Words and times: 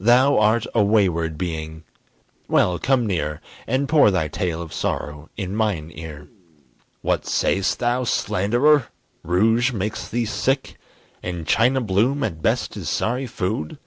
Thou 0.00 0.38
art 0.38 0.66
a 0.74 0.84
wayward 0.84 1.38
being 1.38 1.84
well, 2.46 2.78
come 2.78 3.06
near, 3.06 3.40
And 3.66 3.88
pour 3.88 4.10
thy 4.10 4.28
tale 4.28 4.60
of 4.60 4.70
sorrow 4.70 5.30
in 5.38 5.56
mine 5.56 5.90
ear. 5.94 6.28
What 7.00 7.24
say'st 7.24 7.78
thou, 7.78 8.04
slanderer! 8.04 8.88
rouge 9.22 9.72
makes 9.72 10.06
thee 10.06 10.26
sick? 10.26 10.76
And 11.22 11.46
China 11.46 11.80
Bloom 11.80 12.22
at 12.22 12.42
best 12.42 12.76
is 12.76 12.90
sorry 12.90 13.26
food? 13.26 13.78